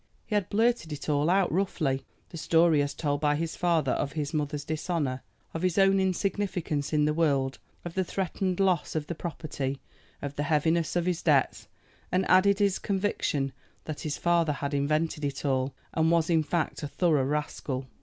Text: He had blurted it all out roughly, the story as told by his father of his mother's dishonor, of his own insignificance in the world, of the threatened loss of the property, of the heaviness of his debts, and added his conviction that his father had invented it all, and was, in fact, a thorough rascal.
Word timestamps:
He 0.25 0.33
had 0.33 0.49
blurted 0.49 0.91
it 0.91 1.09
all 1.09 1.29
out 1.29 1.51
roughly, 1.51 2.07
the 2.29 2.37
story 2.37 2.81
as 2.81 2.95
told 2.95 3.21
by 3.21 3.35
his 3.35 3.55
father 3.55 3.91
of 3.91 4.13
his 4.13 4.33
mother's 4.33 4.65
dishonor, 4.65 5.21
of 5.53 5.61
his 5.61 5.77
own 5.77 5.99
insignificance 5.99 6.91
in 6.91 7.05
the 7.05 7.13
world, 7.13 7.59
of 7.85 7.93
the 7.93 8.03
threatened 8.03 8.59
loss 8.59 8.95
of 8.95 9.05
the 9.05 9.13
property, 9.13 9.79
of 10.19 10.35
the 10.37 10.41
heaviness 10.49 10.95
of 10.95 11.05
his 11.05 11.21
debts, 11.21 11.67
and 12.11 12.27
added 12.31 12.57
his 12.57 12.79
conviction 12.79 13.53
that 13.85 13.99
his 14.01 14.17
father 14.17 14.53
had 14.53 14.73
invented 14.73 15.23
it 15.23 15.45
all, 15.45 15.71
and 15.93 16.09
was, 16.09 16.31
in 16.31 16.41
fact, 16.41 16.81
a 16.81 16.87
thorough 16.87 17.23
rascal. 17.23 17.85